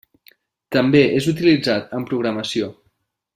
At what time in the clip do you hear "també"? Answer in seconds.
0.75-1.01